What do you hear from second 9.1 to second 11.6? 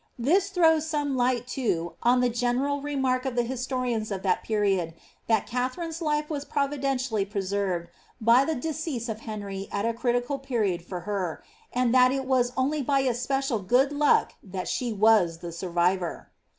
Henry at a critical period for ler;